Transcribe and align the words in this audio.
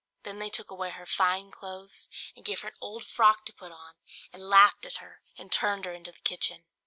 Then 0.23 0.39
they 0.39 0.49
took 0.49 0.71
away 0.71 0.89
her 0.89 1.05
fine 1.05 1.51
clothes, 1.51 2.09
and 2.35 2.43
gave 2.43 2.61
her 2.61 2.69
an 2.69 2.73
old 2.81 3.03
frock 3.05 3.45
to 3.45 3.53
put 3.53 3.71
on, 3.71 3.97
and 4.33 4.49
laughed 4.49 4.83
at 4.83 4.95
her 4.95 5.21
and 5.37 5.51
turned 5.51 5.85
her 5.85 5.93
into 5.93 6.11
the 6.11 6.17
kitchen. 6.21 6.65